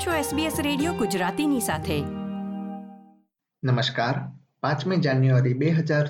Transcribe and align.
આપ 0.00 0.06
છો 0.06 0.36
SBS 0.36 0.52
radio 0.62 0.92
ગુજરાતીની 0.92 1.60
સાથે. 1.60 2.00
નમસ્કાર. 3.64 4.14
પાંચમી 4.60 4.96
જાન્યુઆરી 4.96 5.54
બે 5.54 5.70
હજાર 5.70 6.08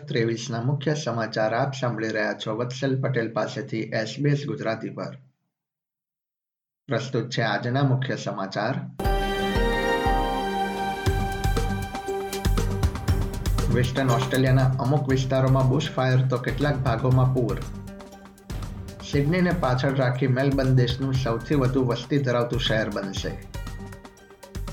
મુખ્ય 0.65 0.95
સમાચાર 0.95 1.55
આપ 1.55 1.73
સાંભળી 1.75 2.09
રહ્યા 2.09 2.33
છો 2.33 2.57
વત્સલ 2.57 3.01
પટેલ 3.01 3.33
પાસેથી 3.33 3.81
SBS 3.83 4.45
ગુજરાતી 4.45 4.91
પર. 4.91 5.17
પ્રસ્તુત 6.87 7.31
છે 7.31 7.43
આજના 7.43 7.83
મુખ્ય 7.83 8.17
સમાચાર. 8.17 8.75
વેસ્ટર્ન 13.75 14.11
ઓસ્ટ્રેલિયાના 14.11 14.71
અમુક 14.71 15.09
વિસ્તારોમાં 15.09 15.69
બુશ 15.69 15.91
ફાયર 15.91 16.29
તો 16.29 16.39
કેટલાક 16.39 16.77
ભાગોમાં 16.77 17.35
પૂર. 17.35 17.59
સિડનીને 19.11 19.51
પાછળ 19.61 19.95
રાખી 19.95 20.27
મેલબર્ન 20.27 20.75
દેશનું 20.75 21.15
સૌથી 21.15 21.55
વધુ 21.55 21.85
વસ્તી 21.85 22.19
ધરાવતું 22.19 22.61
શહેર 22.61 22.91
બનશે. 22.91 23.60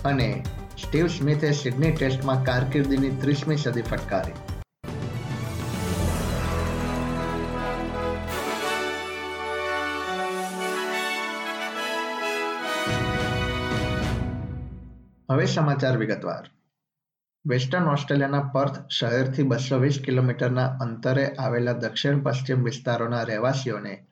અને 0.06 0.44
સ્ટીવ 0.84 1.08
સ્મિથે 1.08 1.52
સિડની 1.52 1.92
ટેસ્ટમાં 1.92 2.44
કારકિર્દીની 2.44 3.10
ત્રીસમી 3.10 3.58
સદી 3.58 3.82
ફટકારી. 3.82 4.32
હવે 15.32 15.46
સમાચાર 15.46 15.98
વિગતવાર. 15.98 16.50
વેસ્ટર્ન 17.48 17.84
ઓસ્ટ્રેલિયાના 17.84 18.40
પર્થ 18.40 18.90
શહેરથી 18.90 19.44
બસો 19.44 19.78
વીસ 19.78 20.02
કિલોમીટરના 20.06 20.66
અંતરે 20.66 21.28
આવેલા 21.28 21.74
દક્ષિણ 21.74 22.20
પશ્ચિમ 22.20 22.64
વિસ્તારોના 22.64 23.24
રહેવાસીઓને 23.24 24.08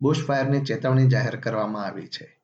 બુશફાયરની 0.00 0.60
ચેતવણી 0.60 1.06
જાહેર 1.06 1.36
કરવામાં 1.36 1.84
આવી 1.84 2.06
છે. 2.06 2.40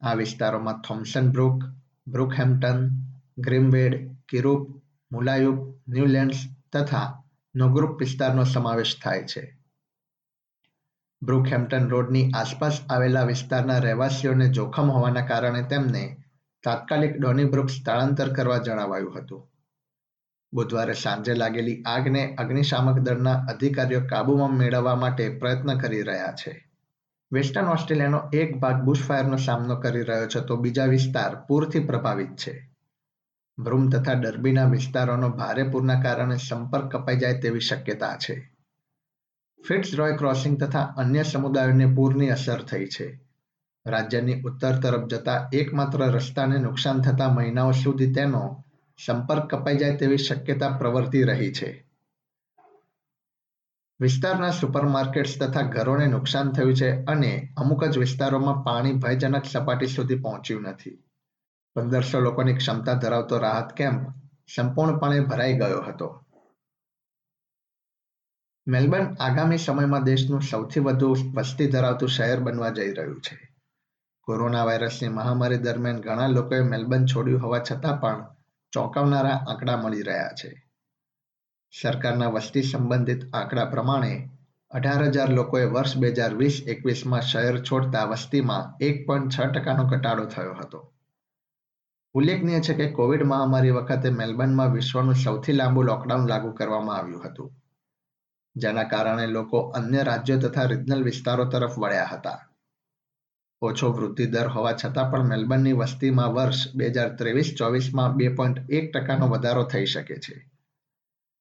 આ 0.00 0.14
વિસ્તારોમાં 0.14 0.80
થોમ્સન 0.80 1.30
બ્રુક 1.30 1.62
બ્રુકહેમ્પટન 2.08 2.90
ગ્રીમવેડ 3.38 4.16
કિરૂપ, 4.28 4.82
મુલાયુબ 5.12 5.74
ન્યુલેન્ડ્સ 5.88 6.36
તથા 6.72 7.22
નોગ્રુપ 7.56 8.00
વિસ્તારનો 8.00 8.44
સમાવેશ 8.44 9.00
થાય 9.04 9.22
છે. 9.22 9.58
બ્રુકહેમ્પટન 11.22 11.88
રોડની 11.88 12.30
આસપાસ 12.30 12.80
આવેલા 12.90 13.22
વિસ્તારના 13.22 13.78
રહેવાસીઓને 13.78 14.48
જોખમ 14.48 14.90
હોવાના 14.90 15.20
કારણે 15.20 15.62
તેમને 15.62 16.16
તાત્કાલિક 16.62 17.16
ડોનીબ્રુક 17.18 17.70
સ્થળાંતર 17.70 18.28
કરવા 18.28 18.58
જણાવાયું 18.58 19.18
હતું. 19.18 19.48
બુધવારે 20.52 20.94
સાંજે 20.94 21.34
લાગેલી 21.34 21.82
આગને 21.82 22.34
અગ્નિશામક 22.34 22.98
દળના 22.98 23.32
અધિકારીઓ 23.32 24.00
કાબૂમાં 24.00 24.50
મેળવવા 24.50 24.96
માટે 24.96 25.28
પ્રયત્ન 25.38 25.78
કરી 25.78 26.02
રહ્યા 26.02 26.32
છે. 26.32 26.67
વેસ્ટર્ન 27.32 27.66
ઓસ્ટ્રેલિયાનો 27.66 28.20
એક 28.32 28.56
ભાગ 28.56 28.82
બુશફાયરનો 28.82 29.36
સામનો 29.36 29.76
કરી 29.76 30.02
રહ્યો 30.02 30.26
છે 30.26 30.40
તો 30.40 30.56
બીજા 30.56 30.84
વિસ્તાર 30.84 31.44
પૂરથી 31.48 31.80
પ્રભાવિત 31.80 32.36
છે. 32.36 32.70
બ્રુમ 33.58 33.90
તથા 33.90 34.12
ડર્બીના 34.12 34.64
વિસ્તારોનો 34.64 35.28
ભારે 35.28 35.62
પૂરના 35.62 36.02
કારણે 36.02 36.36
સંપર્ક 36.36 36.96
કપાઈ 36.96 37.16
જાય 37.16 37.34
તેવી 37.34 37.60
શક્યતા 37.60 38.16
છે. 38.16 38.52
ફિટ્સ 39.68 39.94
રોય 39.94 40.16
ક્રોસિંગ 40.16 40.58
તથા 40.58 40.94
અન્ય 40.96 41.22
સમુદાયોને 41.22 41.94
પૂરની 41.94 42.28
અસર 42.28 42.62
થઈ 42.62 42.86
છે. 42.86 43.20
રાજ્યની 43.86 44.42
ઉત્તર 44.42 44.72
તરફ 44.72 45.06
જતા 45.06 45.48
એકમાત્ર 45.52 45.98
રસ્તાને 45.98 46.58
નુકસાન 46.58 47.00
થતા 47.00 47.28
મહિનાઓ 47.28 47.72
સુધી 47.72 48.12
તેનો 48.12 48.64
સંપર્ક 49.06 49.54
કપાઈ 49.54 49.76
જાય 49.76 49.96
તેવી 49.96 50.16
શક્યતા 50.16 50.68
પ્રવર્તી 50.68 51.22
રહી 51.22 51.52
છે. 51.52 51.87
વિસ્તારના 54.00 54.50
સુપરમાર્કેટ્સ 54.50 55.38
તથા 55.38 55.62
ઘરોને 55.62 56.06
નુકસાન 56.06 56.52
થયું 56.52 56.74
છે 56.74 57.04
અને 57.04 57.54
અમુક 57.56 57.84
જ 57.84 57.98
વિસ્તારોમાં 57.98 58.64
પાણી 58.64 58.92
ભયજનક 58.92 59.44
સપાટી 59.44 59.86
સુધી 59.86 60.14
પહોંચ્યું 60.14 60.62
નથી. 60.62 61.04
પંદરસો 61.74 62.20
લોકોની 62.20 62.54
ક્ષમતા 62.54 62.94
ધરાવતો 62.94 63.38
રાહત 63.38 63.72
કેમ્પ 63.72 64.08
સંપૂર્ણપણે 64.54 65.20
ભરાઈ 65.20 65.58
ગયો 65.58 65.82
હતો. 65.82 66.24
મેલબર્ન 68.68 69.16
આગામી 69.20 69.58
સમયમાં 69.58 70.04
દેશનું 70.04 70.42
સૌથી 70.42 70.80
વધુ 70.80 71.16
વસ્તી 71.34 71.66
ધરાવતું 71.66 72.08
શહેર 72.08 72.40
બનવા 72.40 72.68
જઈ 72.68 72.92
રહ્યું 72.92 73.20
છે. 73.20 73.52
કોરોના 74.22 74.64
વાયરસની 74.64 75.08
મહામારી 75.08 75.58
દરમિયાન 75.58 76.00
ઘણા 76.00 76.26
લોકોએ 76.26 76.62
મેલબર્ન 76.62 77.06
છોડ્યું 77.06 77.42
હોવા 77.42 77.58
છતાં 77.58 78.00
પણ 78.00 78.26
ચોંકાવનારા 78.72 79.44
આંકડા 79.48 79.76
મળી 79.76 80.02
રહ્યા 80.02 80.28
છે. 80.28 80.67
સરકારના 81.74 82.28
વસ્તી 82.34 82.62
સંબંધિત 82.62 83.24
આંકડા 83.32 83.64
પ્રમાણે 83.72 84.12
અઢાર 84.70 85.02
હજાર 85.06 85.30
લોકોએ 85.38 85.66
વર્ષ 85.74 86.00
બે 86.02 86.08
હજાર 86.16 86.34
વીસ 86.38 86.56
એકવીસમાં 86.72 87.22
શહેર 87.22 87.58
છોડતા 87.68 88.04
વસ્તીમાં 88.12 88.72
એક 88.86 88.96
પોઈન્ટ 89.06 89.34
છ 89.34 89.52
ટકાનો 89.52 89.84
ઘટાડો 89.90 90.24
થયો 90.26 90.54
હતો. 90.60 90.80
ઉલ્લેખનીય 92.14 92.60
છે 92.60 92.74
કે 92.74 92.86
કોવિડ 92.98 93.22
મહામારી 93.32 93.76
વખતે 93.78 94.10
મેલબર્નમાં 94.10 94.74
વિશ્વનું 94.74 95.20
સૌથી 95.24 95.56
લાંબુ 95.56 95.82
લોકડાઉન 95.82 96.28
લાગુ 96.28 96.52
કરવામાં 96.52 96.98
આવ્યું 96.98 97.24
હતું, 97.26 97.54
જેના 98.56 98.84
કારણે 98.84 99.26
લોકો 99.26 99.64
અન્ય 99.78 100.02
રાજ્યો 100.02 100.38
તથા 100.38 100.66
રિજનલ 100.66 101.02
વિસ્તારો 101.04 101.44
તરફ 101.46 101.78
વળ્યા 101.78 102.12
હતા. 102.12 102.38
ઓછો 103.62 103.88
વૃદ્ધિ 103.92 104.26
દર 104.26 104.54
હોવા 104.54 104.76
છતાં 104.80 105.10
પણ 105.10 105.32
મેલબર્નની 105.32 105.78
વસ્તીમાં 105.80 106.34
વર્ષ 106.34 106.76
બે 106.76 106.92
હજાર 106.92 107.10
ત્રેવીસ 107.18 107.56
ચોવીસમાં 107.58 108.16
બે 108.18 108.36
પોઈન્ટ 108.38 108.58
એક 108.70 108.92
ટકાનો 108.92 109.26
વધારો 109.28 109.64
થઈ 109.72 109.86
શકે 109.86 110.18
છે. 110.26 110.36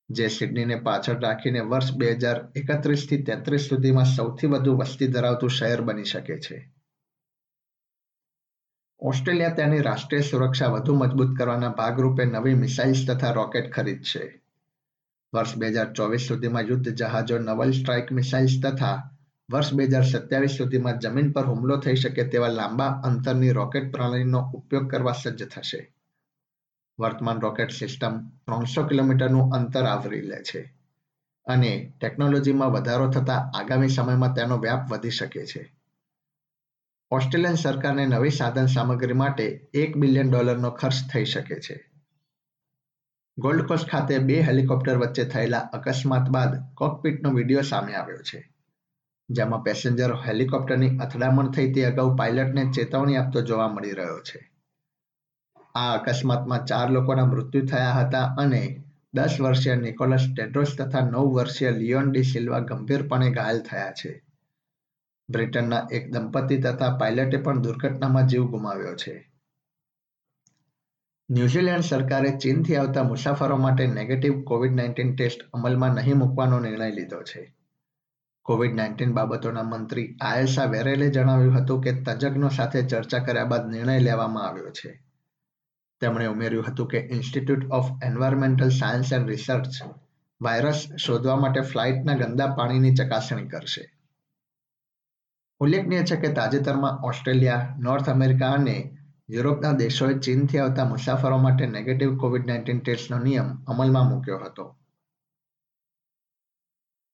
જે 0.09 0.29
સિડનીને 0.29 0.75
પાછળ 0.75 1.19
રાખીને 1.19 1.59
વર્ષ 1.59 1.97
બે 1.97 2.11
હજાર 2.11 2.37
એકત્રીસથી 2.55 3.23
તેત્રીસ 3.23 3.69
સુધીમાં 3.69 4.05
સૌથી 4.05 4.47
વધુ 4.47 4.77
વસ્તી 4.77 5.07
ધરાવતું 5.07 5.49
શહેર 5.49 5.81
બની 5.81 6.03
શકે 6.03 6.39
છે. 6.39 6.71
ઓસ્ટ્રેલિયા 9.01 9.49
તેની 9.49 9.81
રાષ્ટ્રીય 9.81 10.21
સુરક્ષા 10.21 10.67
વધુ 10.67 10.95
મજબૂત 10.95 11.37
કરવાના 11.37 11.69
ભાગરૂપે 11.69 12.25
નવી 12.25 12.55
મિસાઇલ્સ 12.55 13.05
તથા 13.07 13.31
રોકેટ 13.31 13.71
ખરીદશે 13.71 14.23
વર્ષ 15.33 15.57
બે 15.57 15.67
હજાર 15.67 15.93
ચોવીસ 15.93 16.27
સુધીમાં 16.27 16.67
યુદ્ધ 16.67 16.93
જહાજો, 16.93 17.37
નવલ 17.39 17.71
સ્ટ્રાઇક 17.71 18.11
મિસાઇલ્સ 18.11 18.59
તથા 18.63 19.09
વર્ષ 19.51 19.73
બે 19.73 19.85
હજાર 19.85 20.03
સત્યાવીસ 20.03 20.57
સુધીમાં 20.57 20.99
જમીન 20.99 21.33
પર 21.33 21.45
હુમલો 21.45 21.77
થઈ 21.77 21.95
શકે 21.95 22.23
તેવા 22.23 22.47
લાંબા 22.47 23.01
અંતરની 23.03 23.51
રોકેટ 23.51 23.91
પ્રણાલીનો 23.91 24.51
ઉપયોગ 24.53 24.89
કરવા 24.91 25.13
સજ્જ 25.13 25.47
થશે. 25.47 25.96
વર્તમાન 26.99 27.41
રોકેટ 27.41 27.71
સિસ્ટમ 27.71 28.13
ત્રણસો 28.45 28.83
કિલોમીટરનું 28.83 29.53
અંતર 29.53 29.85
આવરી 29.85 30.21
લે 30.21 30.39
છે 30.43 30.61
અને 31.47 31.71
ટેકનોલોજીમાં 31.99 32.71
વધારો 32.71 33.09
થતા 33.09 33.41
આગામી 33.53 33.89
સમયમાં 33.89 34.33
તેનો 34.33 34.57
વ્યાપ 34.57 34.89
વધી 34.91 35.09
શકે 35.09 35.45
છે. 35.45 35.61
ઓસ્ટ્રેલિયન 37.11 37.55
સરકારને 37.55 38.05
નવી 38.05 38.29
સાધન 38.29 38.67
સામગ્રી 38.67 39.13
માટે 39.13 39.45
એક 39.73 39.97
બિલિયન 39.97 40.31
ડોલરનો 40.31 40.71
ખર્ચ 40.71 41.11
થઈ 41.13 41.25
શકે 41.25 41.59
છે. 41.59 41.77
ગોલ્ડ 43.37 43.67
કોસ્ટ 43.67 43.89
ખાતે 43.89 44.19
બે 44.19 44.41
હેલિકોપ્ટર 44.41 44.97
વચ્ચે 44.97 45.25
થયેલા 45.25 45.69
અકસ્માત 45.73 46.29
બાદ 46.29 46.59
કોકપીટનો 46.73 47.29
વીડિયો 47.31 47.61
સામે 47.61 47.93
આવ્યો 47.95 48.23
છે, 48.23 48.39
જેમાં 49.29 49.63
પેસેન્જર 49.63 50.11
હેલિકોપ્ટરની 50.25 50.97
અથડામણ 50.99 51.51
થઈ 51.51 51.73
તે 51.73 51.85
અગાઉ 51.85 52.15
પાયલટને 52.15 52.63
ચેતવણી 52.71 53.17
આપતો 53.17 53.41
જોવા 53.41 53.67
મળી 53.67 53.91
રહ્યો 53.91 54.21
છે. 54.21 54.39
આ 55.77 55.93
અકસ્માતમાં 55.93 56.65
ચાર 56.65 56.89
લોકોના 56.89 57.25
મૃત્યુ 57.25 57.65
થયા 57.65 57.91
હતા 57.91 58.27
અને 58.37 58.61
દસ 59.13 59.37
વર્ષીય 59.41 59.75
નિકોલસ 59.75 60.27
ટેડ્રોસ 60.35 60.75
તથા 60.77 61.01
નવ 61.01 61.25
વર્ષીય 61.33 61.71
લિયોન 61.71 62.11
ડી 62.11 62.23
સિલ્વા 62.23 62.59
ગંભીરપણે 62.59 63.31
ઘાયલ 63.31 63.59
થયા 63.59 63.91
છે. 63.91 64.11
બ્રિટનના 65.29 65.87
એક 65.91 66.11
દંપતી 66.11 66.61
તથા 66.61 66.97
પાયલટે 66.97 67.37
પણ 67.37 67.61
દુર્ઘટનામાં 67.61 68.27
જીવ 68.27 68.45
ગુમાવ્યો 68.45 68.95
છે. 68.95 69.15
ન્યુઝીલેન્ડ 71.29 71.83
સરકારે 71.83 72.29
ચીનથી 72.37 72.75
આવતા 72.75 73.03
મુસાફરો 73.03 73.57
માટે 73.57 73.87
નેગેટિવ 73.87 74.41
કોવિડ 74.41 74.75
નાઇન્ટીન 74.75 75.15
ટેસ્ટ 75.15 75.41
અમલમાં 75.53 75.95
નહીં 75.95 76.17
મૂકવાનો 76.17 76.59
નિર્ણય 76.59 76.91
લીધો 76.91 77.21
છે. 77.21 77.55
કોવિડ 78.41 78.75
નાઇન્ટીન 78.75 79.13
બાબતોના 79.13 79.63
મંત્રી 79.63 80.17
આયસા 80.21 80.65
વેરેલે 80.65 81.09
જણાવ્યું 81.09 81.57
હતું 81.57 81.83
કે 81.83 81.91
તજજ્ઞો 81.91 82.49
સાથે 82.49 82.81
ચર્ચા 82.81 83.19
કર્યા 83.19 83.45
બાદ 83.45 83.69
નિર્ણય 83.69 83.99
લેવામાં 83.99 84.47
આવ્યો 84.47 84.71
છે. 84.71 85.06
તેમણે 86.01 86.25
ઉમેર્યું 86.25 86.65
હતું 86.67 86.87
કે 86.87 86.99
institute 86.99 87.65
of 87.71 88.03
environmental 88.03 88.69
science 88.69 89.13
and 89.13 89.27
research 89.27 89.67
virus 90.41 90.87
શોધવા 90.99 91.35
માટે 91.35 91.61
ફ્લાઇટના 91.61 92.13
ગંદા 92.13 92.47
પાણીની 92.47 92.93
ચકાસણી 92.93 93.47
કરશે. 93.47 93.93
ઉલ્લેખનીય 95.59 96.03
છે 96.03 96.15
કે 96.15 96.33
તાજેતરમાં 96.33 96.99
ઓસ્ટ્રેલિયા, 97.03 97.75
નોર્થ 97.79 98.09
અમેરિકા 98.09 98.51
અને 98.51 98.97
યુરોપના 99.29 99.71
દેશોએ 99.71 100.19
ચીનથી 100.19 100.57
આવતા 100.57 100.85
મુસાફરો 100.85 101.37
માટે 101.37 101.65
નેગેટિવ 101.65 102.17
કોવિડ 102.17 102.47
નાઇન્ટીન 102.47 102.79
ટેસ્ટનો 102.79 103.17
નિયમ 103.17 103.63
અમલમાં 103.63 104.09
મૂક્યો 104.09 104.37
હતો. 104.37 104.77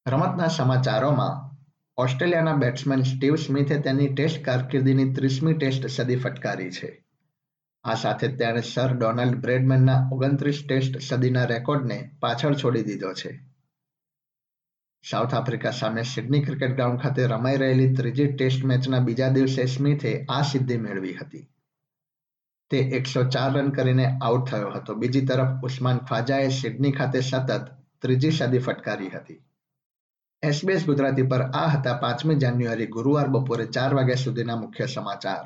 રમતના 0.07 0.47
સમાચારોમાં 0.47 1.55
ઓસ્ટ્રેલિયાના 1.97 2.53
બેટ્સમેન 2.53 3.01
સ્ટીવ 3.01 3.35
સ્મિથે 3.35 3.79
તેની 3.79 4.07
ટેસ્ટ 4.07 4.45
કારકિર્દીની 4.45 5.13
ત્રીસમી 5.13 5.53
ટેસ્ટ 5.53 5.85
સદી 5.85 6.15
ફટકારી 6.15 6.71
છે. 6.71 7.02
આ 7.83 7.95
સાથે 7.95 8.27
તેણે 8.27 8.61
સર 8.61 8.91
ડોનાલ્ડ 8.97 9.39
બ્રેડમેનના 9.45 10.03
ઓગણત્રીસ 10.11 10.59
ટેસ્ટ 10.67 11.01
સદીના 11.01 11.45
રેકોર્ડને 11.45 11.97
પાછળ 12.19 12.55
છોડી 12.55 12.83
દીધો 12.83 13.13
છે. 13.13 13.31
સાઉથ 15.09 15.33
આફ્રિકા 15.33 15.71
સામે 15.71 16.03
સિડની 16.03 16.41
ક્રિકેટ 16.41 16.75
ગ્રાઉન્ડ 16.75 17.01
ખાતે 17.01 17.25
રમાઈ 17.27 17.57
રહેલી 17.57 17.93
ત્રીજી 17.93 18.27
ટેસ્ટ 18.33 18.63
મેચના 18.63 18.99
બીજા 18.99 19.29
દિવસે 19.29 19.65
સ્મિથે 19.65 20.13
આ 20.29 20.41
સિદ્ધિ 20.41 20.77
મેળવી 20.77 21.13
હતી. 21.13 21.49
તે 22.71 22.79
એકસો 22.99 23.23
ચાર 23.23 23.49
રન 23.53 23.71
કરીને 23.71 24.05
આઉટ 24.21 24.45
થયો 24.49 24.69
હતો. 24.69 24.95
બીજી 24.95 25.25
તરફ, 25.25 25.51
ઉસ્માન 25.63 25.99
ખ્વાજાએ 25.99 26.49
સિડની 26.49 26.91
ખાતે 26.91 27.21
સતત 27.21 27.59
ત્રીજી 28.01 28.31
સદી 28.31 28.59
ફટકારી 28.59 29.09
હતી. 29.09 29.39
એસબીએસ 30.43 30.85
ગુજરાતી 30.85 31.23
પર 31.23 31.41
આ 31.41 31.67
હતા 31.67 31.97
પાંચમી 31.97 32.35
જાન્યુઆરી 32.35 32.87
ગુરુવાર 32.87 33.29
બપોરે 33.29 33.65
ચાર 33.65 33.95
વાગ્યા 33.95 34.15
સુધીના 34.15 34.55
મુખ્ય 34.55 34.85
સમાચાર. 34.85 35.45